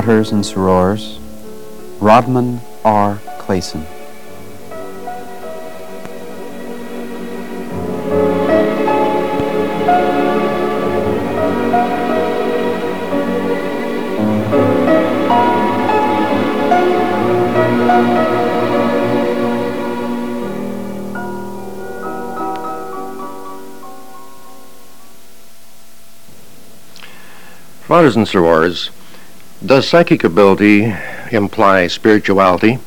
Fratres 0.00 0.32
and 0.32 0.42
Sorors, 0.42 1.18
Rodman 2.00 2.62
R. 2.86 3.16
Clayson. 3.38 3.84
Fathers 27.82 28.16
and 28.16 28.26
sorors, 28.26 28.88
does 29.64 29.86
psychic 29.86 30.24
ability 30.24 30.94
imply 31.30 31.86
spirituality? 31.86 32.78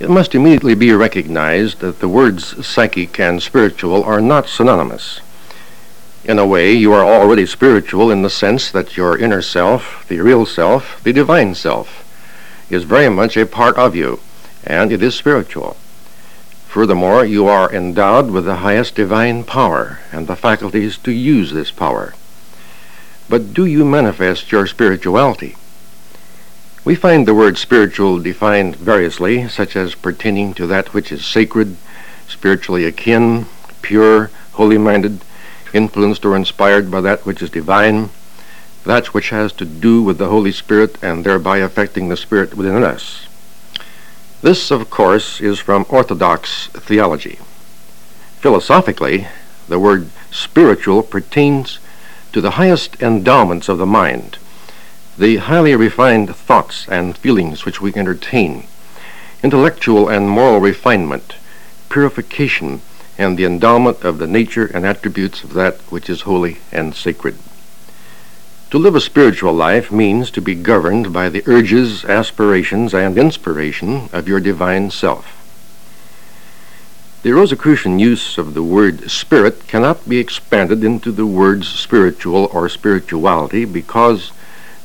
It 0.00 0.08
must 0.08 0.34
immediately 0.34 0.74
be 0.74 0.92
recognized 0.92 1.80
that 1.80 2.00
the 2.00 2.08
words 2.08 2.66
psychic 2.66 3.20
and 3.20 3.42
spiritual 3.42 4.02
are 4.02 4.20
not 4.20 4.48
synonymous. 4.48 5.20
In 6.24 6.38
a 6.38 6.46
way, 6.46 6.72
you 6.72 6.92
are 6.94 7.04
already 7.04 7.44
spiritual 7.44 8.10
in 8.10 8.22
the 8.22 8.30
sense 8.30 8.70
that 8.70 8.96
your 8.96 9.18
inner 9.18 9.42
self, 9.42 10.06
the 10.08 10.20
real 10.20 10.46
self, 10.46 11.02
the 11.04 11.12
divine 11.12 11.54
self, 11.54 12.08
is 12.70 12.84
very 12.84 13.10
much 13.10 13.36
a 13.36 13.44
part 13.44 13.76
of 13.76 13.94
you, 13.94 14.20
and 14.64 14.90
it 14.90 15.02
is 15.02 15.14
spiritual. 15.14 15.76
Furthermore, 16.66 17.26
you 17.26 17.46
are 17.46 17.70
endowed 17.70 18.30
with 18.30 18.46
the 18.46 18.56
highest 18.56 18.94
divine 18.94 19.44
power 19.44 19.98
and 20.10 20.26
the 20.26 20.36
faculties 20.36 20.96
to 20.98 21.12
use 21.12 21.52
this 21.52 21.70
power. 21.70 22.14
But 23.32 23.54
do 23.54 23.64
you 23.64 23.86
manifest 23.86 24.52
your 24.52 24.66
spirituality? 24.66 25.56
We 26.84 26.94
find 26.94 27.26
the 27.26 27.32
word 27.32 27.56
spiritual 27.56 28.18
defined 28.18 28.76
variously, 28.76 29.48
such 29.48 29.74
as 29.74 29.94
pertaining 29.94 30.52
to 30.52 30.66
that 30.66 30.92
which 30.92 31.10
is 31.10 31.24
sacred, 31.24 31.78
spiritually 32.28 32.84
akin, 32.84 33.46
pure, 33.80 34.30
holy 34.60 34.76
minded, 34.76 35.20
influenced 35.72 36.26
or 36.26 36.36
inspired 36.36 36.90
by 36.90 37.00
that 37.00 37.24
which 37.24 37.40
is 37.40 37.48
divine, 37.48 38.10
that 38.84 39.14
which 39.14 39.30
has 39.30 39.50
to 39.52 39.64
do 39.64 40.02
with 40.02 40.18
the 40.18 40.28
Holy 40.28 40.52
Spirit 40.52 41.02
and 41.02 41.24
thereby 41.24 41.56
affecting 41.56 42.10
the 42.10 42.18
Spirit 42.18 42.54
within 42.54 42.84
us. 42.84 43.26
This, 44.42 44.70
of 44.70 44.90
course, 44.90 45.40
is 45.40 45.58
from 45.58 45.86
Orthodox 45.88 46.66
theology. 46.74 47.38
Philosophically, 48.40 49.26
the 49.68 49.78
word 49.78 50.10
spiritual 50.30 51.02
pertains 51.02 51.78
to 52.32 52.40
the 52.40 52.52
highest 52.52 53.00
endowments 53.02 53.68
of 53.68 53.78
the 53.78 53.86
mind, 53.86 54.38
the 55.18 55.36
highly 55.36 55.76
refined 55.76 56.34
thoughts 56.34 56.88
and 56.88 57.16
feelings 57.16 57.64
which 57.64 57.80
we 57.80 57.94
entertain, 57.94 58.66
intellectual 59.42 60.08
and 60.08 60.28
moral 60.28 60.60
refinement, 60.60 61.34
purification, 61.88 62.80
and 63.18 63.36
the 63.36 63.44
endowment 63.44 64.02
of 64.02 64.18
the 64.18 64.26
nature 64.26 64.66
and 64.66 64.86
attributes 64.86 65.44
of 65.44 65.52
that 65.52 65.78
which 65.92 66.08
is 66.08 66.22
holy 66.22 66.58
and 66.72 66.94
sacred. 66.94 67.36
To 68.70 68.78
live 68.78 68.94
a 68.94 69.00
spiritual 69.02 69.52
life 69.52 69.92
means 69.92 70.30
to 70.30 70.40
be 70.40 70.54
governed 70.54 71.12
by 71.12 71.28
the 71.28 71.42
urges, 71.46 72.06
aspirations, 72.06 72.94
and 72.94 73.18
inspiration 73.18 74.08
of 74.14 74.26
your 74.26 74.40
divine 74.40 74.90
self. 74.90 75.41
The 77.22 77.30
Rosicrucian 77.32 78.00
use 78.00 78.36
of 78.36 78.52
the 78.52 78.64
word 78.64 79.08
spirit 79.08 79.68
cannot 79.68 80.08
be 80.08 80.18
expanded 80.18 80.82
into 80.82 81.12
the 81.12 81.24
words 81.24 81.68
spiritual 81.68 82.50
or 82.52 82.68
spirituality 82.68 83.64
because 83.64 84.32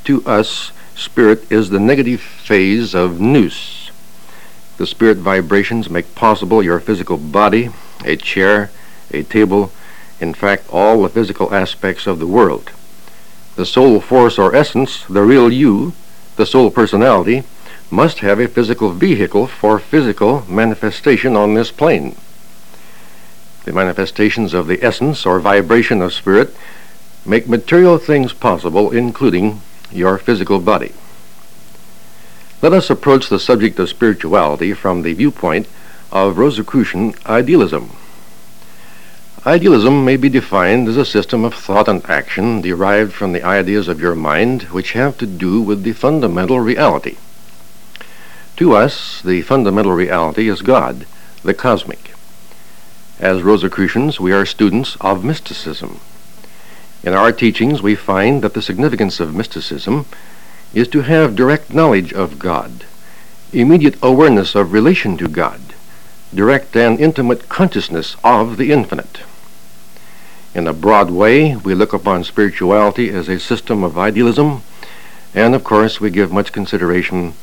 to 0.03 0.23
us 0.23 0.71
spirit 0.93 1.51
is 1.51 1.71
the 1.71 1.79
negative 1.79 2.21
phase 2.21 2.93
of 2.93 3.19
nous. 3.19 3.89
The 4.77 4.85
spirit 4.85 5.17
vibrations 5.17 5.89
make 5.89 6.13
possible 6.13 6.61
your 6.61 6.79
physical 6.79 7.17
body, 7.17 7.71
a 8.05 8.15
chair, 8.15 8.69
a 9.09 9.23
table, 9.23 9.71
in 10.19 10.35
fact, 10.35 10.69
all 10.69 11.01
the 11.01 11.09
physical 11.09 11.51
aspects 11.51 12.05
of 12.05 12.19
the 12.19 12.27
world. 12.27 12.69
The 13.55 13.65
soul 13.65 13.99
force 13.99 14.37
or 14.37 14.53
essence, 14.53 15.05
the 15.05 15.23
real 15.23 15.51
you, 15.51 15.93
the 16.35 16.45
soul 16.45 16.69
personality, 16.69 17.45
must 17.89 18.19
have 18.19 18.39
a 18.39 18.47
physical 18.47 18.91
vehicle 18.91 19.47
for 19.47 19.79
physical 19.79 20.45
manifestation 20.47 21.35
on 21.35 21.55
this 21.55 21.71
plane 21.71 22.15
the 23.67 23.73
manifestations 23.73 24.53
of 24.53 24.67
the 24.67 24.81
essence 24.81 25.25
or 25.25 25.41
vibration 25.41 26.01
of 26.01 26.13
spirit, 26.13 26.55
make 27.25 27.49
material 27.49 27.97
things 27.97 28.31
possible, 28.31 28.91
including 28.91 29.61
your 29.91 30.17
physical 30.17 30.59
body. 30.59 30.93
Let 32.61 32.71
us 32.71 32.89
approach 32.89 33.27
the 33.27 33.41
subject 33.41 33.77
of 33.77 33.89
spirituality 33.89 34.73
from 34.73 35.01
the 35.01 35.11
viewpoint 35.11 35.67
of 36.13 36.37
Rosicrucian 36.37 37.13
idealism. 37.25 37.91
Idealism 39.45 40.05
may 40.05 40.15
be 40.15 40.29
defined 40.29 40.87
as 40.87 40.95
a 40.95 41.03
system 41.03 41.43
of 41.43 41.53
thought 41.53 41.89
and 41.89 42.09
action 42.09 42.61
derived 42.61 43.11
from 43.11 43.33
the 43.33 43.43
ideas 43.43 43.89
of 43.89 43.99
your 43.99 44.15
mind 44.15 44.63
which 44.71 44.93
have 44.93 45.17
to 45.17 45.27
do 45.27 45.61
with 45.61 45.83
the 45.83 45.91
fundamental 45.91 46.61
reality. 46.61 47.17
To 48.55 48.73
us, 48.73 49.21
the 49.21 49.41
fundamental 49.41 49.91
reality 49.91 50.47
is 50.47 50.61
God, 50.61 51.05
the 51.43 51.53
cosmic. 51.53 52.16
As 53.19 53.41
Rosicrucians, 53.41 54.19
we 54.19 54.31
are 54.31 54.45
students 54.45 54.95
of 55.01 55.25
mysticism. 55.25 55.99
In 57.03 57.13
our 57.13 57.31
teachings, 57.31 57.81
we 57.81 57.95
find 57.95 58.43
that 58.43 58.53
the 58.53 58.61
significance 58.61 59.19
of 59.19 59.33
mysticism 59.33 60.05
is 60.71 60.87
to 60.89 61.01
have 61.01 61.35
direct 61.35 61.73
knowledge 61.73 62.13
of 62.13 62.37
God, 62.37 62.85
immediate 63.51 63.97
awareness 64.03 64.53
of 64.53 64.71
relation 64.71 65.17
to 65.17 65.27
God, 65.27 65.59
direct 66.31 66.75
and 66.75 66.99
intimate 66.99 67.49
consciousness 67.49 68.15
of 68.23 68.57
the 68.57 68.71
infinite. 68.71 69.21
In 70.53 70.67
a 70.67 70.73
broad 70.73 71.09
way, 71.09 71.55
we 71.55 71.73
look 71.73 71.93
upon 71.93 72.23
spirituality 72.23 73.09
as 73.09 73.27
a 73.27 73.39
system 73.39 73.83
of 73.83 73.97
idealism, 73.97 74.61
and 75.33 75.55
of 75.55 75.63
course, 75.63 75.99
we 75.99 76.11
give 76.11 76.31
much 76.31 76.51
consideration 76.51 77.33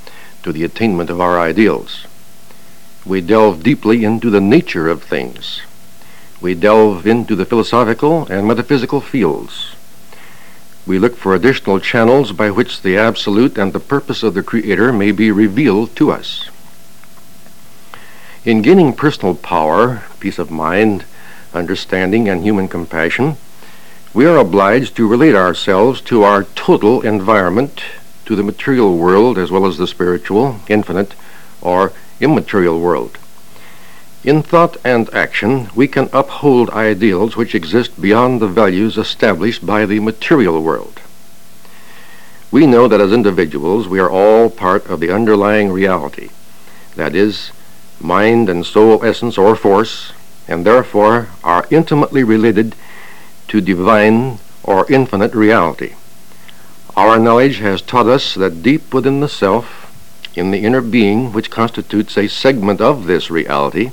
to 0.45 0.53
the 0.53 0.63
attainment 0.63 1.11
of 1.11 1.21
our 1.21 1.41
ideals. 1.41 2.07
We 3.07 3.21
delve 3.21 3.63
deeply 3.63 4.05
into 4.05 4.31
the 4.31 4.41
nature 4.41 4.89
of 4.89 5.03
things. 5.03 5.61
We 6.41 6.55
delve 6.55 7.07
into 7.07 7.37
the 7.37 7.45
philosophical 7.45 8.27
and 8.27 8.47
metaphysical 8.47 9.01
fields. 9.01 9.75
We 10.87 10.99
look 10.99 11.17
for 11.17 11.35
additional 11.35 11.81
channels 11.81 12.33
by 12.33 12.51
which 12.51 12.83
the 12.83 12.97
absolute 12.97 13.57
and 13.59 13.73
the 13.73 13.81
purpose 13.81 14.23
of 14.23 14.35
the 14.35 14.43
Creator 14.43 14.93
may 14.93 15.13
be 15.13 15.31
revealed 15.31 15.97
to 15.97 16.11
us. 16.11 16.49
In 18.45 18.61
gaining 18.61 18.93
personal 18.93 19.35
power, 19.35 20.03
peace 20.21 20.39
of 20.39 20.51
mind, 20.51 21.05
understanding, 21.55 22.29
and 22.29 22.43
human 22.43 22.69
compassion, 22.69 23.37
we 24.13 24.27
are 24.27 24.37
obliged 24.37 24.97
to 24.97 25.09
relate 25.09 25.35
ourselves 25.35 26.01
to 26.03 26.23
our 26.23 26.45
total 26.45 27.01
environment, 27.01 27.83
to 28.27 28.37
the 28.37 28.43
material 28.43 28.97
world 28.97 29.39
as 29.39 29.51
well 29.51 29.67
as 29.67 29.79
the 29.79 29.87
spiritual, 29.87 30.61
infinite, 30.69 31.15
or 31.63 31.93
immaterial 32.21 32.81
world. 32.81 33.19
In 34.25 34.43
thought 34.43 34.79
and 34.85 35.13
action, 35.13 35.69
we 35.75 35.87
can 35.87 36.09
uphold 36.13 36.71
ideals 36.71 37.37
which 37.37 37.55
exist 37.55 38.01
beyond 38.01 38.41
the 38.41 38.49
values 38.49 38.97
established 38.97 39.67
by 39.67 39.85
the 39.85 40.01
material 40.01 40.63
world. 40.63 41.01
We 42.51 42.67
know 42.67 42.89
that 42.89 43.01
as 43.01 43.13
individuals, 43.13 43.89
we 43.89 43.99
are 43.99 44.11
all 44.11 44.49
part 44.49 44.87
of 44.87 45.01
the 45.01 45.11
underlying 45.11 45.73
reality, 45.73 46.31
that 46.97 47.15
is, 47.15 47.51
mind 48.01 48.49
and 48.49 48.65
soul 48.65 49.05
essence 49.05 49.37
or 49.37 49.57
force, 49.57 50.13
and 50.49 50.65
therefore 50.65 51.29
are 51.43 51.67
intimately 51.71 52.23
related 52.23 52.75
to 53.49 53.61
divine 53.61 54.39
or 54.63 54.91
infinite 54.91 55.35
reality. 55.35 55.95
Our 56.97 57.19
knowledge 57.19 57.59
has 57.59 57.83
taught 57.83 58.07
us 58.07 58.35
that 58.35 58.63
deep 58.63 58.95
within 58.95 59.21
the 59.21 59.29
self, 59.29 59.84
in 60.37 60.51
the 60.51 60.65
inner 60.65 60.81
being 60.81 61.33
which 61.33 61.51
constitutes 61.51 62.17
a 62.17 62.29
segment 62.29 62.81
of 62.81 63.07
this 63.07 63.31
reality, 63.31 63.93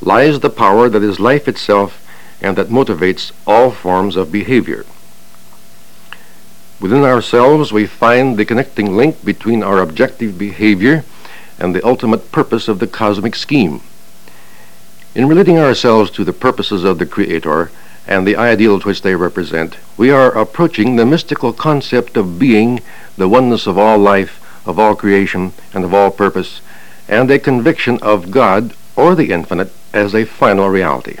lies 0.00 0.40
the 0.40 0.50
power 0.50 0.88
that 0.88 1.02
is 1.02 1.20
life 1.20 1.48
itself 1.48 2.06
and 2.40 2.56
that 2.56 2.68
motivates 2.68 3.32
all 3.46 3.70
forms 3.70 4.16
of 4.16 4.32
behavior. 4.32 4.86
Within 6.80 7.04
ourselves, 7.04 7.72
we 7.72 7.86
find 7.86 8.38
the 8.38 8.46
connecting 8.46 8.96
link 8.96 9.22
between 9.22 9.62
our 9.62 9.80
objective 9.80 10.38
behavior 10.38 11.04
and 11.58 11.74
the 11.74 11.86
ultimate 11.86 12.32
purpose 12.32 12.68
of 12.68 12.78
the 12.78 12.86
cosmic 12.86 13.34
scheme. 13.34 13.82
In 15.14 15.28
relating 15.28 15.58
ourselves 15.58 16.10
to 16.12 16.24
the 16.24 16.32
purposes 16.32 16.84
of 16.84 16.98
the 16.98 17.04
Creator 17.04 17.70
and 18.06 18.26
the 18.26 18.36
ideals 18.36 18.86
which 18.86 19.02
they 19.02 19.14
represent, 19.14 19.76
we 19.98 20.10
are 20.10 20.30
approaching 20.30 20.96
the 20.96 21.04
mystical 21.04 21.52
concept 21.52 22.16
of 22.16 22.38
being 22.38 22.80
the 23.18 23.28
oneness 23.28 23.66
of 23.66 23.76
all 23.76 23.98
life 23.98 24.39
of 24.66 24.78
all 24.78 24.94
creation 24.94 25.52
and 25.72 25.84
of 25.84 25.94
all 25.94 26.10
purpose, 26.10 26.60
and 27.08 27.30
a 27.30 27.38
conviction 27.38 27.98
of 28.02 28.30
God 28.30 28.74
or 28.96 29.14
the 29.14 29.32
infinite 29.32 29.72
as 29.92 30.14
a 30.14 30.24
final 30.24 30.68
reality. 30.68 31.16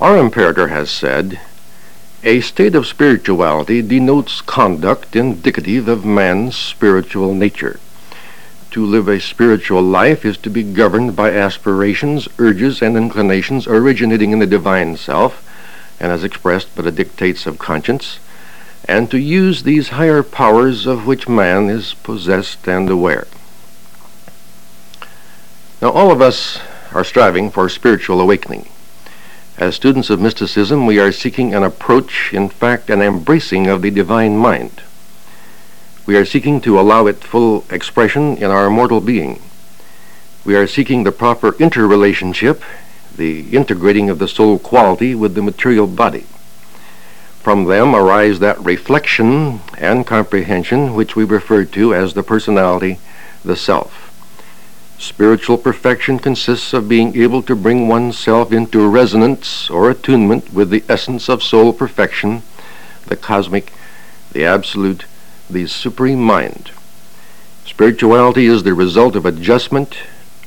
Our 0.00 0.16
imperator 0.16 0.68
has 0.68 0.90
said, 0.90 1.40
A 2.24 2.40
state 2.40 2.74
of 2.74 2.86
spirituality 2.86 3.82
denotes 3.82 4.40
conduct 4.40 5.14
indicative 5.14 5.88
of 5.88 6.04
man's 6.04 6.56
spiritual 6.56 7.34
nature. 7.34 7.78
To 8.72 8.86
live 8.86 9.06
a 9.06 9.20
spiritual 9.20 9.82
life 9.82 10.24
is 10.24 10.38
to 10.38 10.50
be 10.50 10.62
governed 10.62 11.14
by 11.14 11.30
aspirations, 11.32 12.26
urges, 12.38 12.80
and 12.80 12.96
inclinations 12.96 13.66
originating 13.66 14.32
in 14.32 14.38
the 14.38 14.46
divine 14.46 14.96
self, 14.96 15.46
and 16.00 16.10
as 16.10 16.24
expressed 16.24 16.74
by 16.74 16.82
the 16.82 16.90
dictates 16.90 17.46
of 17.46 17.58
conscience, 17.58 18.18
and 18.86 19.10
to 19.10 19.18
use 19.18 19.62
these 19.62 19.90
higher 19.90 20.22
powers 20.22 20.86
of 20.86 21.06
which 21.06 21.28
man 21.28 21.68
is 21.68 21.94
possessed 21.94 22.66
and 22.66 22.90
aware. 22.90 23.26
Now, 25.80 25.90
all 25.90 26.10
of 26.10 26.20
us 26.20 26.60
are 26.92 27.04
striving 27.04 27.50
for 27.50 27.68
spiritual 27.68 28.20
awakening. 28.20 28.68
As 29.58 29.76
students 29.76 30.10
of 30.10 30.20
mysticism, 30.20 30.86
we 30.86 30.98
are 30.98 31.12
seeking 31.12 31.54
an 31.54 31.62
approach, 31.62 32.32
in 32.32 32.48
fact, 32.48 32.90
an 32.90 33.02
embracing 33.02 33.66
of 33.66 33.82
the 33.82 33.90
divine 33.90 34.36
mind. 34.36 34.82
We 36.04 36.16
are 36.16 36.24
seeking 36.24 36.60
to 36.62 36.80
allow 36.80 37.06
it 37.06 37.22
full 37.22 37.64
expression 37.70 38.36
in 38.36 38.50
our 38.50 38.70
mortal 38.70 39.00
being. 39.00 39.40
We 40.44 40.56
are 40.56 40.66
seeking 40.66 41.04
the 41.04 41.12
proper 41.12 41.54
interrelationship, 41.56 42.62
the 43.16 43.50
integrating 43.50 44.10
of 44.10 44.18
the 44.18 44.26
soul 44.26 44.58
quality 44.58 45.14
with 45.14 45.34
the 45.34 45.42
material 45.42 45.86
body. 45.86 46.26
From 47.42 47.64
them 47.64 47.92
arise 47.92 48.38
that 48.38 48.64
reflection 48.64 49.62
and 49.76 50.06
comprehension 50.06 50.94
which 50.94 51.16
we 51.16 51.24
refer 51.24 51.64
to 51.64 51.92
as 51.92 52.14
the 52.14 52.22
personality, 52.22 53.00
the 53.44 53.56
self. 53.56 53.98
Spiritual 54.96 55.58
perfection 55.58 56.20
consists 56.20 56.72
of 56.72 56.88
being 56.88 57.20
able 57.20 57.42
to 57.42 57.56
bring 57.56 57.88
oneself 57.88 58.52
into 58.52 58.86
resonance 58.86 59.68
or 59.68 59.90
attunement 59.90 60.54
with 60.54 60.70
the 60.70 60.84
essence 60.88 61.28
of 61.28 61.42
soul 61.42 61.72
perfection, 61.72 62.42
the 63.06 63.16
cosmic, 63.16 63.72
the 64.30 64.44
absolute, 64.44 65.06
the 65.50 65.66
supreme 65.66 66.22
mind. 66.22 66.70
Spirituality 67.66 68.46
is 68.46 68.62
the 68.62 68.72
result 68.72 69.16
of 69.16 69.26
adjustment, 69.26 69.96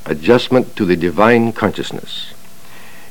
adjustment 0.05 0.77
to 0.77 0.85
the 0.85 0.95
divine 0.95 1.51
consciousness. 1.51 2.34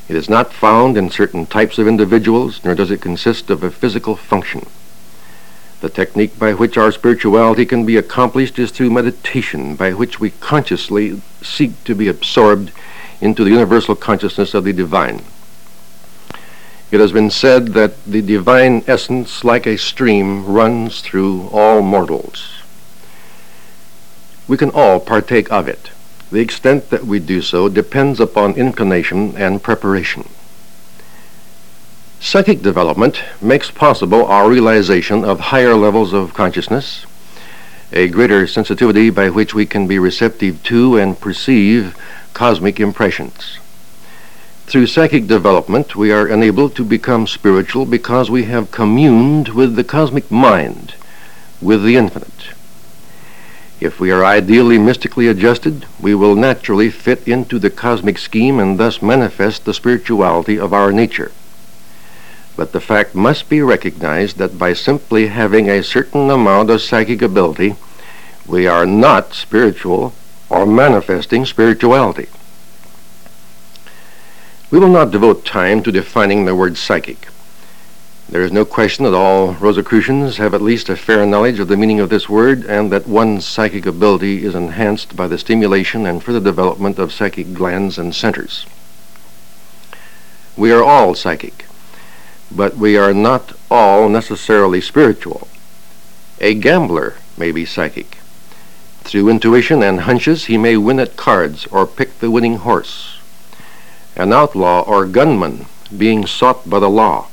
It 0.09 0.17
is 0.17 0.29
not 0.29 0.53
found 0.53 0.97
in 0.97 1.11
certain 1.11 1.47
types 1.47 1.79
of 1.79 1.89
individuals, 1.89 2.61
nor 2.65 2.75
does 2.75 2.91
it 2.91 3.01
consist 3.01 3.49
of 3.49 3.63
a 3.63 3.71
physical 3.71 4.17
function. 4.17 4.67
The 5.81 5.89
technique 5.89 6.39
by 6.39 6.53
which 6.55 6.77
our 6.77 6.93
spirituality 6.93 7.67
can 7.67 7.87
be 7.87 7.97
accomplished 7.97 8.59
is 8.59 8.71
through 8.71 8.91
meditation, 8.91 9.77
by 9.77 9.93
which 9.93 10.21
we 10.21 10.31
consciously 10.31 11.21
seek 11.43 11.83
to 11.85 11.95
be 11.95 12.09
absorbed 12.09 12.73
into 13.21 13.45
the 13.45 13.51
universal 13.51 13.95
consciousness 13.95 14.55
of 14.55 14.65
the 14.65 14.73
divine. 14.73 15.23
It 16.91 17.01
has 17.01 17.13
been 17.13 17.31
said 17.31 17.69
that 17.69 18.05
the 18.05 18.23
divine 18.23 18.85
essence, 18.87 19.43
like 19.43 19.67
a 19.67 19.79
stream, 19.79 20.45
runs 20.45 21.01
through 21.01 21.49
all 21.49 21.83
mortals. 21.83 22.63
We 24.47 24.57
can 24.57 24.71
all 24.71 25.01
partake 25.01 25.51
of 25.51 25.67
it. 25.67 25.91
The 26.35 26.41
extent 26.41 26.91
that 26.91 27.07
we 27.07 27.21
do 27.21 27.41
so 27.41 27.69
depends 27.69 28.19
upon 28.19 28.55
inclination 28.55 29.37
and 29.37 29.63
preparation. 29.63 30.29
Psychic 32.19 32.61
development 32.61 33.23
makes 33.41 33.71
possible 33.71 34.27
our 34.27 34.51
realization 34.51 35.25
of 35.25 35.39
higher 35.39 35.77
levels 35.77 36.13
of 36.13 36.35
consciousness, 36.35 37.07
a 37.93 38.09
greater 38.09 38.49
sensitivity 38.49 39.11
by 39.11 39.31
which 39.31 39.55
we 39.55 39.65
can 39.65 39.87
be 39.87 40.01
receptive 40.01 40.61
to 40.65 40.97
and 40.97 41.21
perceive 41.21 41.97
cosmic 42.33 42.81
impressions. 42.81 43.61
Through 44.67 44.89
psychic 44.89 45.29
development, 45.29 45.95
we 45.95 46.11
are 46.11 46.27
enabled 46.27 46.75
to 46.75 46.85
become 46.85 47.29
spiritual 47.29 47.87
because 47.87 48.29
we 48.29 48.43
have 48.47 48.73
communed 48.73 49.51
with 49.51 49.77
the 49.77 49.85
cosmic 49.85 50.29
mind, 50.33 50.95
with 51.63 51.85
the 51.85 51.95
infinite. 51.95 52.55
If 53.85 54.01
we 54.01 54.11
are 54.11 54.25
ideally 54.25 54.79
mystically 54.79 55.29
adjusted, 55.29 55.85
we 56.01 56.15
will 56.15 56.37
naturally 56.37 56.89
fit 56.89 57.29
into 57.29 57.59
the 57.59 57.69
cosmic 57.69 58.17
scheme 58.17 58.59
and 58.59 58.81
thus 58.81 59.03
manifest 59.03 59.67
the 59.67 59.75
spirituality 59.75 60.59
of 60.59 60.73
our 60.73 60.91
nature. 60.91 61.33
But 62.57 62.73
the 62.73 62.81
fact 62.81 63.15
must 63.15 63.51
be 63.51 63.61
recognized 63.61 64.39
that 64.39 64.59
by 64.59 64.73
simply 64.73 65.27
having 65.27 65.69
a 65.69 65.83
certain 65.83 66.31
amount 66.31 66.71
of 66.71 66.81
psychic 66.81 67.21
ability, 67.21 67.77
we 68.47 68.67
are 68.67 68.87
not 68.87 69.35
spiritual 69.35 70.15
or 70.49 70.65
manifesting 70.65 71.45
spirituality. 71.45 72.29
We 74.71 74.79
will 74.79 74.89
not 74.89 75.11
devote 75.11 75.45
time 75.45 75.83
to 75.83 75.93
defining 75.93 76.47
the 76.47 76.55
word 76.55 76.79
psychic. 76.79 77.29
There 78.29 78.43
is 78.43 78.53
no 78.53 78.65
question 78.65 79.05
that 79.05 79.15
all 79.15 79.53
Rosicrucians 79.53 80.39
have 80.39 80.55
at 80.55 80.63
least 80.63 80.89
a 80.89 80.97
fair 80.97 81.27
knowledge 81.27 81.61
of 81.61 81.69
the 81.69 81.77
meaning 81.77 82.01
of 82.01 82.09
this 82.09 82.27
word 82.27 82.65
and 82.65 82.91
that 82.91 83.07
one's 83.07 83.47
psychic 83.47 83.85
ability 83.85 84.45
is 84.45 84.55
enhanced 84.55 85.15
by 85.15 85.29
the 85.29 85.37
stimulation 85.37 86.07
and 86.07 86.23
further 86.23 86.41
development 86.41 86.99
of 86.99 87.13
psychic 87.13 87.53
glands 87.53 87.99
and 87.99 88.15
centers. 88.15 88.65
We 90.57 90.73
are 90.73 90.83
all 90.83 91.15
psychic, 91.15 91.67
but 92.51 92.77
we 92.77 92.97
are 92.97 93.13
not 93.13 93.53
all 93.71 94.09
necessarily 94.09 94.81
spiritual. 94.81 95.47
A 96.41 96.55
gambler 96.55 97.17
may 97.37 97.53
be 97.53 97.67
psychic. 97.67 98.17
Through 99.03 99.29
intuition 99.29 99.83
and 99.83 100.01
hunches, 100.01 100.47
he 100.47 100.57
may 100.57 100.79
win 100.79 100.99
at 100.99 101.19
cards 101.19 101.67
or 101.67 101.87
pick 101.87 102.19
the 102.21 102.31
winning 102.31 102.57
horse. 102.57 103.19
An 104.17 104.33
outlaw 104.33 104.81
or 104.81 105.05
gunman 105.05 105.67
being 105.95 106.27
sought 106.27 106.69
by 106.69 106.79
the 106.79 106.89
law 106.89 107.29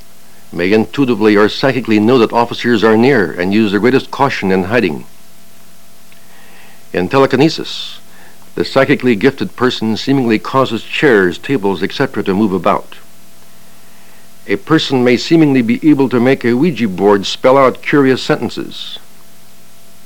may 0.52 0.72
intuitively 0.72 1.36
or 1.36 1.48
psychically 1.48 1.98
know 1.98 2.18
that 2.18 2.32
officers 2.32 2.84
are 2.84 2.96
near 2.96 3.32
and 3.32 3.52
use 3.52 3.72
the 3.72 3.78
greatest 3.78 4.10
caution 4.10 4.52
in 4.52 4.64
hiding. 4.64 5.06
In 6.92 7.08
telekinesis, 7.08 8.00
the 8.54 8.64
psychically 8.64 9.16
gifted 9.16 9.56
person 9.56 9.96
seemingly 9.96 10.38
causes 10.38 10.82
chairs, 10.82 11.38
tables, 11.38 11.82
etc. 11.82 12.22
to 12.24 12.34
move 12.34 12.52
about. 12.52 12.96
A 14.46 14.56
person 14.56 15.02
may 15.02 15.16
seemingly 15.16 15.62
be 15.62 15.80
able 15.88 16.08
to 16.08 16.20
make 16.20 16.44
a 16.44 16.54
Ouija 16.54 16.88
board 16.88 17.24
spell 17.24 17.56
out 17.56 17.80
curious 17.80 18.22
sentences. 18.22 18.98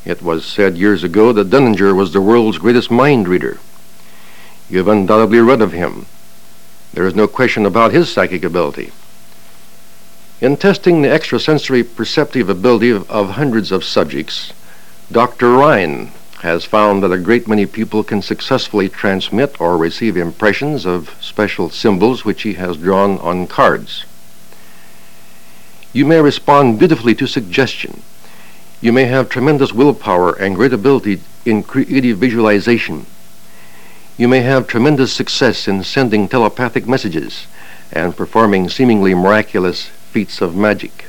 It 0.05 0.23
was 0.23 0.45
said 0.45 0.77
years 0.77 1.03
ago 1.03 1.33
that 1.33 1.51
Dunninger 1.51 1.93
was 1.93 2.13
the 2.13 2.21
world's 2.21 2.59
greatest 2.59 2.91
mind 2.91 3.27
reader. 3.27 3.59
You 4.71 4.79
have 4.79 4.89
undoubtedly 4.89 5.41
read 5.41 5.61
of 5.63 5.73
him. 5.73 6.07
There 6.93 7.07
is 7.07 7.15
no 7.15 7.27
question 7.27 7.67
about 7.67 7.93
his 7.93 8.13
psychic 8.13 8.45
ability. 8.45 8.93
In 10.39 10.59
testing 10.59 11.01
the 11.01 11.11
extrasensory 11.11 11.83
perceptive 11.83 12.51
ability 12.51 12.91
of, 12.91 13.11
of, 13.11 13.31
hundreds 13.31 13.73
of 13.73 13.83
subjects, 13.83 14.53
Dr. 15.11 15.53
Rhine 15.53 16.13
has 16.43 16.67
found 16.67 17.03
that 17.03 17.11
a 17.11 17.17
great 17.17 17.49
many 17.49 17.65
people 17.65 18.05
can 18.05 18.21
successfully 18.21 18.91
transmit 18.91 19.59
or 19.59 19.79
receive 19.79 20.15
impressions 20.15 20.85
of 20.85 21.17
special 21.23 21.71
symbols 21.71 22.27
which 22.27 22.43
he 22.43 22.53
has 22.53 22.77
drawn 22.77 23.17
on 23.21 23.47
cards. 23.47 24.05
You 25.95 26.05
may 26.05 26.21
respond 26.21 26.79
beautifully 26.79 27.15
to 27.15 27.27
suggestion. 27.27 28.03
You 28.83 28.93
may 28.93 29.07
have 29.07 29.31
tremendous 29.31 29.73
willpower 29.73 30.35
and 30.35 30.55
great 30.55 30.75
ability 30.75 31.23
in 31.47 31.63
creative 31.63 32.19
visualization. 32.19 33.07
You 34.19 34.29
may 34.29 34.41
have 34.41 34.67
tremendous 34.67 35.15
success 35.15 35.67
in 35.67 35.83
sending 35.83 36.29
telepathic 36.29 36.87
messages 36.87 37.47
and 37.91 38.15
performing 38.15 38.69
seemingly 38.69 39.15
miraculous 39.15 39.89
feats 40.11 40.41
of 40.41 40.57
magic. 40.57 41.07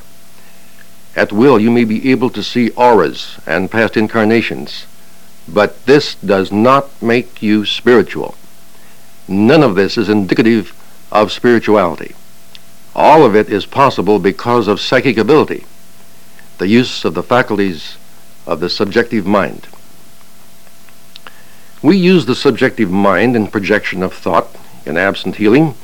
At 1.16 1.32
will, 1.32 1.60
you 1.60 1.72
may 1.72 1.84
be 1.84 2.12
able 2.12 2.30
to 2.30 2.44
see 2.44 2.70
auras 2.72 3.40
and 3.48 3.72
past 3.72 3.98
incarnations, 3.98 4.86
but 5.48 5.86
this 5.86 6.16
does 6.16 6.52
not 6.52 7.02
make 7.02 7.42
you 7.42 7.66
spiritual. 7.66 8.36
None 9.28 9.64
of 9.64 9.76
this 9.76 9.98
is 9.98 10.10
indicative 10.10 10.74
of 11.12 11.32
spirituality. 11.32 12.16
All 12.96 13.26
of 13.26 13.36
it 13.36 13.50
is 13.50 13.66
possible 13.66 14.20
because 14.20 14.68
of 14.68 14.80
psychic 14.80 15.18
ability, 15.18 15.66
the 16.58 16.68
use 16.68 17.06
of 17.06 17.14
the 17.14 17.24
faculties 17.24 17.98
of 18.46 18.60
the 18.60 18.70
subjective 18.70 19.26
mind. 19.26 19.68
We 21.82 21.98
use 21.98 22.26
the 22.26 22.36
subjective 22.36 22.90
mind 22.90 23.36
in 23.36 23.48
projection 23.48 24.02
of 24.02 24.14
thought, 24.14 24.56
in 24.86 24.98
absent 24.98 25.36
healing, 25.36 25.76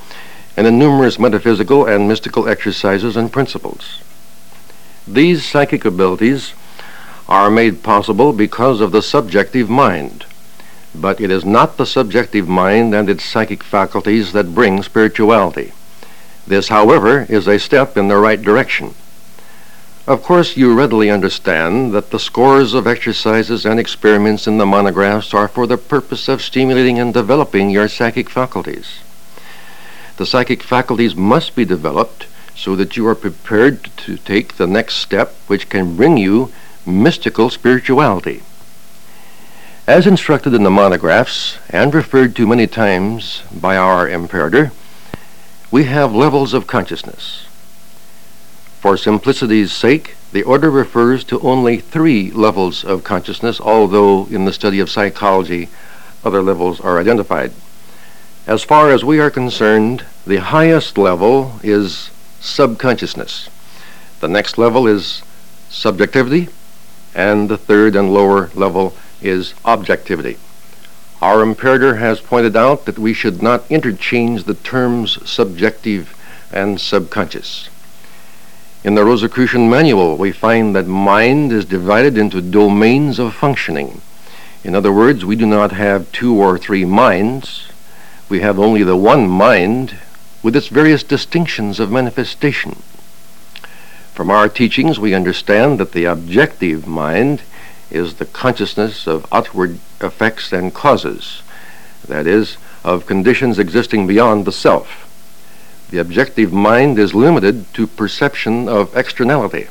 and 0.56 0.68
in 0.68 0.78
numerous 0.78 1.18
metaphysical 1.18 1.86
and 1.86 2.08
mystical 2.08 2.48
exercises 2.48 3.18
and 3.18 3.32
principles. 3.32 4.02
These 5.08 5.46
psychic 5.46 5.86
abilities 5.86 6.54
are 7.28 7.50
made 7.50 7.84
possible 7.84 8.34
because 8.34 8.82
of 8.82 8.92
the 8.92 9.02
subjective 9.02 9.70
mind, 9.70 10.26
but 10.94 11.20
it 11.20 11.32
is 11.32 11.44
not 11.44 11.78
the 11.78 11.86
subjective 11.86 12.48
mind 12.48 12.94
and 12.94 13.10
its 13.10 13.24
psychic 13.24 13.64
faculties 13.64 14.34
that 14.34 14.56
bring 14.56 14.84
spirituality. 14.84 15.74
This, 16.46 16.68
however, 16.68 17.26
is 17.30 17.48
a 17.48 17.60
step 17.60 17.98
in 17.98 18.08
the 18.08 18.18
right 18.18 18.42
direction. 18.42 18.94
Of 20.06 20.22
course, 20.22 20.58
you 20.58 20.74
readily 20.74 21.10
understand 21.10 21.94
that 21.94 22.12
the 22.12 22.20
scores 22.20 22.74
of 22.74 22.86
exercises 22.86 23.66
and 23.66 23.80
experiments 23.80 24.48
in 24.48 24.58
the 24.58 24.66
monographs 24.66 25.34
are 25.34 25.48
for 25.48 25.66
the 25.66 25.78
purpose 25.78 26.28
of 26.28 26.42
stimulating 26.42 27.00
and 27.00 27.14
developing 27.14 27.70
your 27.70 27.88
psychic 27.88 28.30
faculties. 28.30 29.00
The 30.18 30.26
psychic 30.26 30.62
faculties 30.62 31.16
must 31.16 31.56
be 31.56 31.66
developed 31.66 32.28
so 32.56 32.76
that 32.76 32.96
you 32.96 33.08
are 33.08 33.16
prepared 33.16 33.90
to 33.98 34.18
take 34.18 34.58
the 34.58 34.68
next 34.68 34.96
step 34.96 35.36
which 35.48 35.70
can 35.70 35.96
bring 35.96 36.18
you 36.18 36.52
mystical 36.86 37.50
spirituality. 37.50 38.44
As 39.88 40.08
instructed 40.08 40.54
in 40.54 40.64
the 40.64 40.70
monographs 40.70 41.58
and 41.70 41.94
referred 41.94 42.36
to 42.36 42.48
many 42.48 42.68
times 42.68 43.44
by 43.52 43.76
our 43.76 44.08
imperator, 44.08 44.72
we 45.72 45.86
have 45.86 46.14
levels 46.14 46.54
of 46.54 46.68
consciousness. 46.68 47.48
For 48.80 48.96
simplicity's 48.96 49.72
sake, 49.72 50.16
the 50.32 50.44
order 50.44 50.70
refers 50.70 51.24
to 51.26 51.40
only 51.42 51.80
three 51.80 52.32
levels 52.32 52.84
of 52.84 53.04
consciousness, 53.04 53.60
although 53.60 54.26
in 54.28 54.46
the 54.46 54.54
study 54.54 54.80
of 54.80 54.90
psychology, 54.90 55.70
other 56.24 56.42
levels 56.42 56.80
are 56.80 57.00
identified. 57.00 57.52
As 58.46 58.62
far 58.62 58.90
as 58.90 59.06
we 59.06 59.20
are 59.20 59.30
concerned, 59.30 60.04
the 60.28 60.42
highest 60.42 60.98
level 60.98 61.62
is 61.64 62.10
subconsciousness. 62.42 63.48
The 64.20 64.28
next 64.28 64.58
level 64.58 64.86
is 64.86 65.24
subjectivity, 65.70 66.50
and 67.16 67.48
the 67.48 67.58
third 67.58 67.96
and 67.96 68.14
lower 68.14 68.50
level 68.54 68.98
is 69.22 69.54
objectivity. 69.64 70.38
Our 71.22 71.42
imperator 71.42 71.96
has 71.96 72.20
pointed 72.20 72.58
out 72.58 72.84
that 72.84 73.00
we 73.00 73.14
should 73.14 73.42
not 73.42 73.64
interchange 73.70 74.44
the 74.44 74.56
terms 74.56 75.18
subjective 75.30 76.14
and 76.52 76.82
subconscious. 76.82 77.70
In 78.84 78.96
the 78.96 79.06
Rosicrucian 79.06 79.70
Manual, 79.70 80.18
we 80.18 80.34
find 80.34 80.76
that 80.76 80.86
mind 80.86 81.54
is 81.54 81.64
divided 81.64 82.18
into 82.18 82.42
domains 82.42 83.20
of 83.20 83.34
functioning. 83.34 84.02
In 84.66 84.76
other 84.76 84.92
words, 84.92 85.24
we 85.24 85.38
do 85.38 85.46
not 85.46 85.72
have 85.72 86.12
two 86.12 86.36
or 86.36 86.58
three 86.58 86.84
minds. 86.84 87.70
We 88.34 88.40
have 88.40 88.58
only 88.58 88.82
the 88.82 88.96
one 88.96 89.28
mind 89.28 89.96
with 90.42 90.56
its 90.56 90.70
various 90.70 91.04
distinctions 91.04 91.80
of 91.80 91.92
manifestation. 91.92 92.82
From 94.16 94.32
our 94.32 94.50
teachings, 94.50 94.98
we 94.98 95.14
understand 95.14 95.80
that 95.80 95.92
the 95.92 96.06
objective 96.06 96.88
mind 96.88 97.44
is 97.92 98.16
the 98.16 98.26
consciousness 98.26 99.06
of 99.06 99.28
outward 99.32 99.78
effects 100.02 100.52
and 100.52 100.74
causes, 100.74 101.44
that 102.08 102.26
is, 102.26 102.58
of 102.84 103.06
conditions 103.06 103.60
existing 103.60 104.08
beyond 104.08 104.46
the 104.46 104.52
self. 104.52 105.86
The 105.92 106.00
objective 106.00 106.52
mind 106.52 106.98
is 106.98 107.14
limited 107.14 107.72
to 107.76 107.86
perception 107.86 108.68
of 108.68 108.98
externality. 108.98 109.68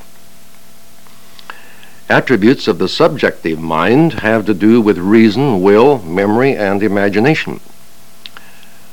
Attributes 2.09 2.69
of 2.69 2.79
the 2.79 2.89
subjective 2.89 3.59
mind 3.59 4.21
have 4.21 4.47
to 4.47 4.55
do 4.55 4.81
with 4.81 4.99
reason, 4.99 5.63
will, 5.63 6.01
memory, 6.03 6.55
and 6.57 6.81
imagination. 6.81 7.59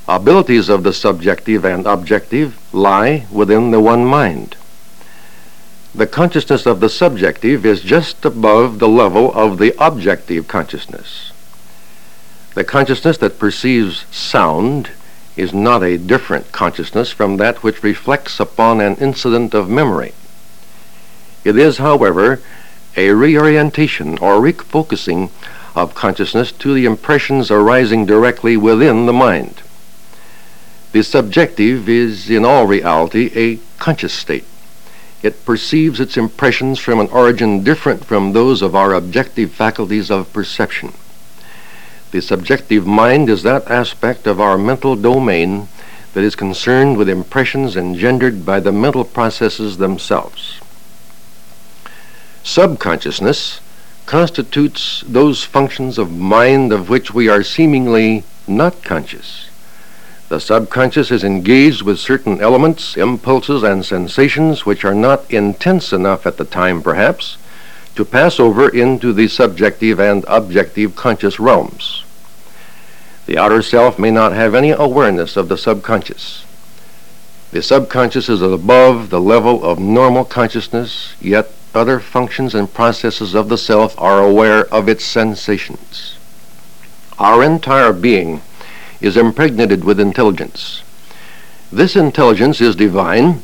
Abilities 0.09 0.69
of 0.69 0.81
the 0.81 0.91
subjective 0.91 1.63
and 1.63 1.85
objective 1.85 2.57
lie 2.73 3.27
within 3.31 3.69
the 3.69 3.79
one 3.79 4.03
mind. 4.03 4.55
The 5.93 6.07
consciousness 6.07 6.65
of 6.65 6.79
the 6.79 6.89
subjective 6.89 7.63
is 7.63 7.81
just 7.81 8.25
above 8.25 8.79
the 8.79 8.87
level 8.87 9.31
of 9.33 9.59
the 9.59 9.75
objective 9.77 10.47
consciousness. 10.47 11.31
The 12.55 12.63
consciousness 12.63 13.19
that 13.19 13.37
perceives 13.37 14.05
sound 14.09 14.89
is 15.37 15.53
not 15.53 15.83
a 15.83 15.99
different 15.99 16.51
consciousness 16.51 17.11
from 17.11 17.37
that 17.37 17.61
which 17.61 17.83
reflects 17.83 18.39
upon 18.39 18.81
an 18.81 18.95
incident 18.95 19.53
of 19.53 19.69
memory. 19.69 20.15
It 21.43 21.55
is, 21.55 21.77
however, 21.77 22.41
a 22.97 23.11
reorientation 23.11 24.17
or 24.17 24.41
refocusing 24.41 25.29
of 25.75 25.93
consciousness 25.93 26.51
to 26.53 26.73
the 26.73 26.85
impressions 26.85 27.51
arising 27.51 28.07
directly 28.07 28.57
within 28.57 29.05
the 29.05 29.13
mind. 29.13 29.61
The 30.91 31.03
subjective 31.03 31.87
is 31.87 32.29
in 32.29 32.43
all 32.43 32.65
reality 32.65 33.31
a 33.35 33.59
conscious 33.77 34.13
state. 34.13 34.45
It 35.21 35.45
perceives 35.45 35.99
its 35.99 36.17
impressions 36.17 36.79
from 36.79 36.99
an 36.99 37.09
origin 37.09 37.63
different 37.63 38.05
from 38.05 38.33
those 38.33 38.61
of 38.61 38.75
our 38.75 38.93
objective 38.93 39.51
faculties 39.51 40.09
of 40.09 40.31
perception. 40.33 40.93
The 42.11 42.21
subjective 42.21 42.87
mind 42.87 43.29
is 43.29 43.43
that 43.43 43.69
aspect 43.69 44.25
of 44.25 44.41
our 44.41 44.57
mental 44.57 44.95
domain 44.95 45.67
that 46.13 46.23
is 46.23 46.35
concerned 46.35 46.97
with 46.97 47.07
impressions 47.07 47.77
engendered 47.77 48.45
by 48.45 48.59
the 48.59 48.71
mental 48.71 49.03
processes 49.03 49.77
themselves. 49.77 50.59
Subconsciousness 52.43 53.59
constitutes 54.07 55.03
those 55.05 55.43
functions 55.43 55.99
of 55.99 56.11
mind 56.11 56.73
of 56.73 56.89
which 56.89 57.13
we 57.13 57.29
are 57.29 57.43
seemingly 57.43 58.23
not 58.47 58.83
conscious. 58.83 59.48
The 60.29 60.39
subconscious 60.39 61.09
is 61.09 61.23
engaged 61.23 61.81
with 61.81 61.99
certain 61.99 62.39
elements, 62.39 62.95
impulses, 62.95 63.63
and 63.63 63.83
sensations 63.83 64.63
which 64.63 64.85
are 64.85 64.93
not 64.93 65.29
intense 65.31 65.91
enough 65.91 66.27
at 66.27 66.37
the 66.37 66.45
time, 66.45 66.83
perhaps, 66.83 67.37
to 67.95 68.05
pass 68.05 68.39
over 68.39 68.69
into 68.69 69.11
the 69.11 69.27
subjective 69.27 69.99
and 69.99 70.23
objective 70.27 70.95
conscious 70.95 71.39
realms. 71.39 72.03
The 73.25 73.39
outer 73.39 73.63
self 73.63 73.97
may 73.97 74.11
not 74.11 74.33
have 74.33 74.53
any 74.53 74.69
awareness 74.69 75.35
of 75.35 75.49
the 75.49 75.57
subconscious. 75.57 76.45
The 77.49 77.63
subconscious 77.63 78.29
is 78.29 78.43
above 78.43 79.09
the 79.09 79.19
level 79.19 79.63
of 79.63 79.79
normal 79.79 80.25
consciousness, 80.25 81.15
yet 81.19 81.51
other 81.73 81.99
functions 81.99 82.53
and 82.53 82.71
processes 82.71 83.33
of 83.33 83.49
the 83.49 83.57
self 83.57 83.99
are 83.99 84.23
aware 84.23 84.71
of 84.71 84.87
its 84.87 85.03
sensations. 85.03 86.17
Our 87.17 87.43
entire 87.43 87.93
being 87.93 88.41
is 89.01 89.17
impregnated 89.17 89.83
with 89.83 89.99
intelligence. 89.99 90.83
This 91.71 91.95
intelligence 91.95 92.59
is 92.61 92.75
divine 92.75 93.43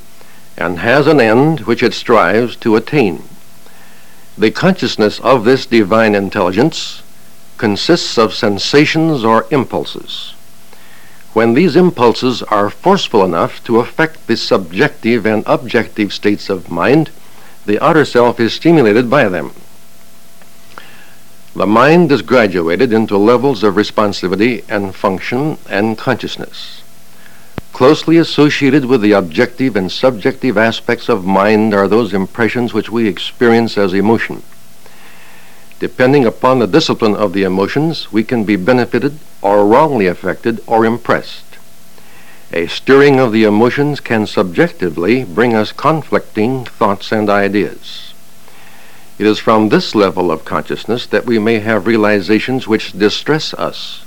and 0.57 0.79
has 0.79 1.07
an 1.07 1.19
end 1.19 1.61
which 1.61 1.83
it 1.83 1.93
strives 1.93 2.55
to 2.57 2.75
attain. 2.75 3.23
The 4.37 4.51
consciousness 4.51 5.19
of 5.19 5.45
this 5.45 5.65
divine 5.65 6.15
intelligence 6.15 7.01
consists 7.57 8.17
of 8.17 8.33
sensations 8.33 9.23
or 9.23 9.45
impulses. 9.51 10.33
When 11.33 11.53
these 11.53 11.75
impulses 11.75 12.41
are 12.43 12.69
forceful 12.69 13.23
enough 13.23 13.63
to 13.65 13.79
affect 13.79 14.27
the 14.27 14.37
subjective 14.37 15.25
and 15.25 15.43
objective 15.45 16.13
states 16.13 16.49
of 16.49 16.71
mind, 16.71 17.11
the 17.65 17.83
outer 17.83 18.05
self 18.05 18.39
is 18.39 18.53
stimulated 18.53 19.09
by 19.09 19.27
them. 19.27 19.51
The 21.55 21.65
mind 21.65 22.11
is 22.11 22.21
graduated 22.21 22.91
into 22.91 23.17
levels 23.17 23.63
of 23.63 23.75
responsivity 23.75 24.65
and 24.67 24.93
function 24.93 25.57
and 25.69 25.97
consciousness. 25.97 26.81
Closely 27.71 28.17
associated 28.17 28.83
with 28.83 29.01
the 29.01 29.13
objective 29.13 29.77
and 29.77 29.89
subjective 29.89 30.57
aspects 30.57 31.07
of 31.07 31.25
mind 31.25 31.73
are 31.73 31.87
those 31.87 32.13
impressions 32.13 32.73
which 32.73 32.89
we 32.89 33.07
experience 33.07 33.77
as 33.77 33.93
emotion. 33.93 34.43
Depending 35.79 36.25
upon 36.25 36.59
the 36.59 36.67
discipline 36.67 37.15
of 37.15 37.31
the 37.31 37.43
emotions, 37.43 38.11
we 38.11 38.25
can 38.25 38.43
be 38.43 38.57
benefited 38.57 39.17
or 39.41 39.65
wrongly 39.65 40.07
affected 40.07 40.61
or 40.67 40.85
impressed. 40.85 41.57
A 42.51 42.67
stirring 42.67 43.17
of 43.17 43.31
the 43.31 43.45
emotions 43.45 44.01
can 44.01 44.27
subjectively 44.27 45.23
bring 45.23 45.55
us 45.55 45.71
conflicting 45.71 46.65
thoughts 46.65 47.13
and 47.13 47.29
ideas. 47.29 48.13
It 49.17 49.25
is 49.25 49.39
from 49.39 49.69
this 49.69 49.95
level 49.95 50.29
of 50.29 50.43
consciousness 50.43 51.05
that 51.07 51.25
we 51.25 51.39
may 51.39 51.59
have 51.59 51.87
realizations 51.87 52.67
which 52.67 52.91
distress 52.91 53.53
us. 53.53 54.03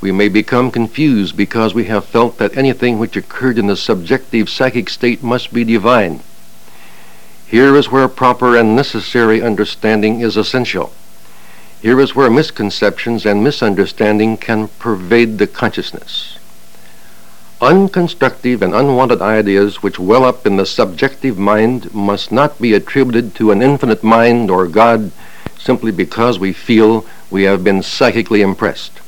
We 0.00 0.12
may 0.12 0.28
become 0.28 0.70
confused 0.70 1.36
because 1.36 1.74
we 1.74 1.84
have 1.84 2.04
felt 2.04 2.38
that 2.38 2.56
anything 2.56 2.98
which 2.98 3.16
occurred 3.16 3.58
in 3.58 3.66
the 3.66 3.76
subjective 3.76 4.48
psychic 4.48 4.88
state 4.88 5.22
must 5.22 5.52
be 5.52 5.64
divine. 5.64 6.20
Here 7.46 7.74
is 7.74 7.90
where 7.90 8.08
proper 8.08 8.56
and 8.56 8.76
necessary 8.76 9.42
understanding 9.42 10.20
is 10.20 10.36
essential. 10.36 10.92
Here 11.80 11.98
is 11.98 12.14
where 12.14 12.30
misconceptions 12.30 13.24
and 13.24 13.42
misunderstanding 13.42 14.36
can 14.36 14.68
pervade 14.68 15.38
the 15.38 15.46
consciousness. 15.46 16.37
Unconstructive 17.60 18.62
and 18.62 18.72
unwanted 18.72 19.20
ideas 19.20 19.82
which 19.82 19.98
well 19.98 20.24
up 20.24 20.46
in 20.46 20.56
the 20.56 20.64
subjective 20.64 21.36
mind 21.36 21.92
must 21.92 22.30
not 22.30 22.60
be 22.60 22.72
attributed 22.72 23.34
to 23.34 23.50
an 23.50 23.62
infinite 23.62 24.04
mind 24.04 24.48
or 24.48 24.68
God 24.68 25.10
simply 25.58 25.90
because 25.90 26.38
we 26.38 26.52
feel 26.52 27.04
we 27.30 27.42
have 27.42 27.64
been 27.64 27.82
psychically 27.82 28.42
impressed. 28.42 29.00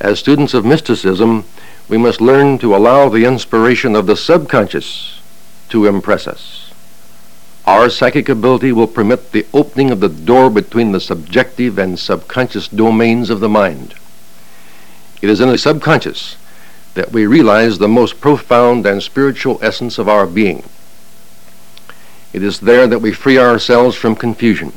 As 0.00 0.18
students 0.18 0.54
of 0.54 0.64
mysticism, 0.64 1.44
we 1.90 1.98
must 1.98 2.22
learn 2.22 2.56
to 2.60 2.74
allow 2.74 3.10
the 3.10 3.26
inspiration 3.26 3.94
of 3.94 4.06
the 4.06 4.16
subconscious 4.16 5.20
to 5.68 5.84
impress 5.84 6.26
us. 6.26 6.72
Our 7.66 7.90
psychic 7.90 8.30
ability 8.30 8.72
will 8.72 8.86
permit 8.86 9.32
the 9.32 9.46
opening 9.52 9.90
of 9.90 10.00
the 10.00 10.08
door 10.08 10.48
between 10.48 10.92
the 10.92 11.00
subjective 11.00 11.78
and 11.78 11.98
subconscious 11.98 12.66
domains 12.66 13.28
of 13.28 13.40
the 13.40 13.48
mind. 13.48 13.92
It 15.20 15.28
is 15.28 15.40
in 15.40 15.50
the 15.50 15.58
subconscious 15.58 16.36
that 16.94 17.12
we 17.12 17.26
realize 17.26 17.78
the 17.78 17.88
most 17.88 18.20
profound 18.20 18.86
and 18.86 19.02
spiritual 19.02 19.58
essence 19.62 19.98
of 19.98 20.08
our 20.08 20.26
being. 20.26 20.62
It 22.32 22.42
is 22.42 22.60
there 22.60 22.86
that 22.86 23.00
we 23.00 23.12
free 23.12 23.38
ourselves 23.38 23.96
from 23.96 24.14
confusion. 24.16 24.72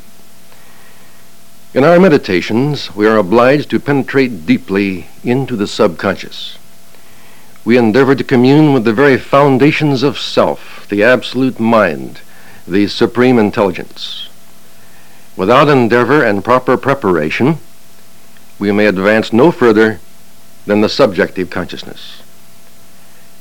In 1.74 1.84
our 1.84 2.00
meditations, 2.00 2.94
we 2.94 3.06
are 3.06 3.18
obliged 3.18 3.68
to 3.70 3.80
penetrate 3.80 4.46
deeply 4.46 5.08
into 5.22 5.56
the 5.56 5.66
subconscious. 5.66 6.58
we 7.66 7.76
endeavor 7.76 8.14
to 8.14 8.22
commune 8.22 8.72
with 8.72 8.84
the 8.84 8.92
very 8.92 9.18
foundations 9.18 10.04
of 10.04 10.16
self, 10.16 10.86
the 10.88 11.02
absolute 11.02 11.58
mind, 11.58 12.20
the 12.66 12.86
supreme 12.86 13.38
intelligence. 13.38 14.28
Without 15.36 15.68
endeavor 15.68 16.24
and 16.24 16.44
proper 16.44 16.76
preparation, 16.76 17.58
we 18.58 18.70
may 18.70 18.86
advance 18.86 19.32
no 19.32 19.50
further 19.50 19.98
than 20.66 20.80
the 20.80 20.88
subjective 20.88 21.48
consciousness. 21.48 22.22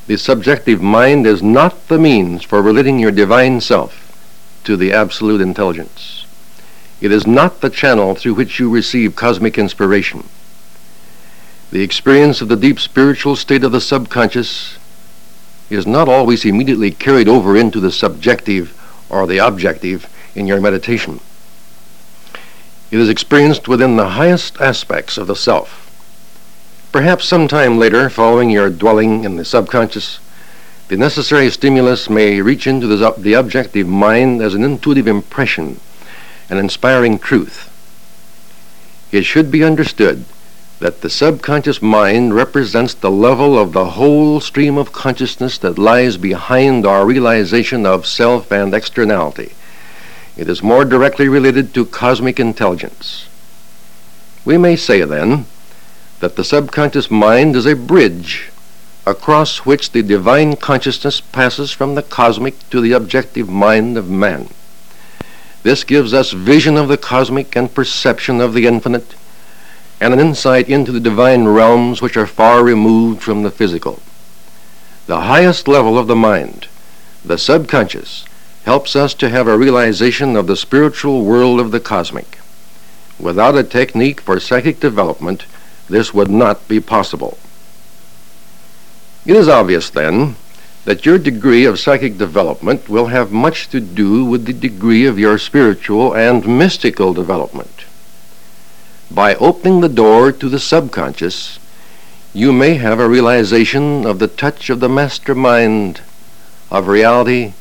The 0.07 0.17
subjective 0.17 0.81
mind 0.81 1.25
is 1.25 1.41
not 1.41 1.87
the 1.87 1.97
means 1.97 2.43
for 2.43 2.61
relating 2.61 2.99
your 2.99 3.11
divine 3.11 3.59
self 3.59 4.05
to 4.63 4.77
the 4.77 4.93
absolute 4.93 5.41
intelligence. 5.41 6.25
It 7.01 7.11
is 7.11 7.27
not 7.27 7.61
the 7.61 7.69
channel 7.69 8.15
through 8.15 8.35
which 8.35 8.59
you 8.59 8.69
receive 8.69 9.15
cosmic 9.15 9.57
inspiration. 9.57 10.23
The 11.71 11.81
experience 11.81 12.41
of 12.41 12.47
the 12.47 12.55
deep 12.55 12.79
spiritual 12.79 13.35
state 13.35 13.63
of 13.63 13.71
the 13.71 13.81
subconscious 13.81 14.77
is 15.69 15.87
not 15.87 16.07
always 16.07 16.45
immediately 16.45 16.91
carried 16.91 17.27
over 17.27 17.57
into 17.57 17.79
the 17.79 17.91
subjective 17.91 18.79
or 19.09 19.25
the 19.25 19.39
objective 19.39 20.07
in 20.35 20.45
your 20.45 20.61
meditation. 20.61 21.19
It 22.91 22.99
is 22.99 23.09
experienced 23.09 23.67
within 23.67 23.95
the 23.95 24.09
highest 24.09 24.61
aspects 24.61 25.17
of 25.17 25.27
the 25.27 25.35
self. 25.35 25.84
Perhaps 26.95 27.25
some 27.25 27.49
time 27.49 27.77
later, 27.77 28.09
following 28.09 28.49
your 28.49 28.69
dwelling 28.69 29.25
in 29.25 29.35
the 29.35 29.43
subconscious, 29.43 30.19
the 30.87 30.95
necessary 30.95 31.49
stimulus 31.49 32.09
may 32.09 32.39
reach 32.39 32.65
into 32.67 32.87
the, 32.87 33.33
objective 33.33 33.85
mind 33.85 34.41
as 34.41 34.53
an 34.53 34.63
intuitive 34.63 35.05
impression, 35.05 35.81
an 36.49 36.57
inspiring 36.57 37.19
truth. 37.19 37.69
It 39.11 39.25
should 39.25 39.51
be 39.51 39.61
understood 39.61 40.23
that 40.79 41.01
the 41.01 41.09
subconscious 41.09 41.81
mind 41.81 42.33
represents 42.33 42.93
the 42.93 43.11
level 43.11 43.59
of 43.59 43.73
the 43.73 43.89
whole 43.89 44.39
stream 44.39 44.77
of 44.77 44.93
consciousness 44.93 45.57
that 45.57 45.77
lies 45.77 46.15
behind 46.15 46.85
our 46.85 47.05
realization 47.05 47.85
of 47.85 48.07
self 48.07 48.53
and 48.53 48.73
externality. 48.73 49.51
It 50.37 50.47
is 50.47 50.63
more 50.63 50.85
directly 50.85 51.27
related 51.27 51.73
to 51.73 51.83
cosmic 51.85 52.39
intelligence. 52.39 53.27
We 54.45 54.57
may 54.57 54.77
say, 54.77 55.01
then, 55.01 55.47
that 56.25 56.37
the 56.37 56.43
subconscious 56.43 57.11
mind 57.11 57.55
is 57.55 57.67
a 57.67 57.75
bridge 57.75 58.49
across 59.05 59.59
which 59.59 59.91
the 59.91 60.01
divine 60.01 60.55
consciousness 60.55 61.21
passes 61.21 61.71
from 61.71 61.93
the 61.93 62.01
cosmic 62.01 62.67
to 62.71 62.81
the 62.81 62.93
objective 62.93 63.47
mind 63.47 63.95
of 63.95 64.09
man. 64.09 64.49
This 65.61 65.83
gives 65.83 66.15
us 66.15 66.31
vision 66.31 66.77
of 66.77 66.87
the 66.87 66.97
cosmic 66.97 67.55
and 67.55 67.71
perception 67.71 68.41
of 68.41 68.55
the 68.55 68.65
infinite, 68.65 69.13
and 70.01 70.15
an 70.15 70.19
insight 70.19 70.67
into 70.67 70.91
the 70.91 70.99
divine 70.99 71.47
realms 71.47 72.01
which 72.01 72.17
are 72.17 72.25
far 72.25 72.63
removed 72.63 73.21
from 73.21 73.43
the 73.43 73.51
physical. 73.51 73.99
The 75.05 75.21
highest 75.21 75.67
level 75.67 75.95
of 75.95 76.07
the 76.07 76.15
mind, 76.15 76.67
the 77.23 77.37
subconscious, 77.37 78.25
helps 78.63 78.95
us 78.95 79.13
to 79.13 79.29
have 79.29 79.47
a 79.47 79.59
realization 79.59 80.35
of 80.35 80.47
the 80.47 80.57
spiritual 80.57 81.23
world 81.23 81.59
of 81.59 81.69
the 81.69 81.79
cosmic. 81.79 82.39
Without 83.19 83.55
a 83.55 83.63
technique 83.63 84.21
for 84.21 84.39
psychic 84.39 84.79
development, 84.79 85.45
this 85.89 86.13
would 86.13 86.29
not 86.29 86.67
be 86.67 86.79
possible. 86.79 87.37
It 89.25 89.35
is 89.35 89.47
obvious, 89.47 89.89
then, 89.89 90.35
that 90.85 91.05
your 91.05 91.17
degree 91.17 91.65
of 91.65 91.79
psychic 91.79 92.17
development 92.17 92.87
will 92.87 93.07
have 93.07 93.31
much 93.31 93.69
to 93.69 93.79
do 93.79 94.23
with 94.23 94.45
the 94.45 94.53
degree 94.53 95.05
of 95.05 95.17
your 95.17 95.37
spiritual 95.39 96.15
and 96.15 96.47
mystical 96.47 97.13
development. 97.13 97.85
By 99.09 99.35
opening 99.35 99.81
the 99.81 99.89
door 99.89 100.31
to 100.31 100.49
the 100.49 100.59
subconscious, 100.59 101.59
you 102.33 102.51
may 102.51 102.75
have 102.75 102.99
a 102.99 103.09
realization 103.09 104.05
of 104.05 104.19
the 104.19 104.27
touch 104.27 104.69
of 104.69 104.79
the 104.79 104.89
mastermind 104.89 106.01
of 106.69 106.87
reality, 106.87 107.53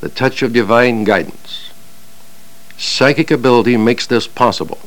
the 0.00 0.08
touch 0.08 0.42
of 0.42 0.52
divine 0.52 1.02
guidance. 1.04 1.72
Psychic 2.76 3.30
ability 3.30 3.76
makes 3.76 4.06
this 4.06 4.28
possible. 4.28 4.78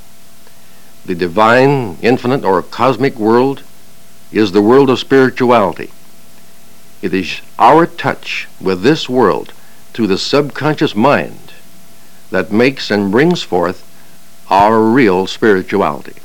The 1.07 1.15
divine, 1.15 1.97
infinite, 2.01 2.43
or 2.43 2.61
cosmic 2.61 3.15
world 3.15 3.63
is 4.29 4.51
the 4.51 4.61
world 4.61 4.89
of 4.89 4.99
spirituality. 4.99 5.89
It 7.01 7.13
is 7.13 7.39
our 7.57 7.85
touch 7.85 8.49
with 8.59 8.81
this 8.81 9.07
world 9.07 9.53
through 9.93 10.07
the 10.07 10.17
subconscious 10.17 10.95
mind 10.95 11.53
that 12.29 12.51
makes 12.51 12.91
and 12.91 13.09
brings 13.09 13.41
forth 13.41 13.85
our 14.49 14.81
real 14.81 15.27
spirituality. 15.27 16.15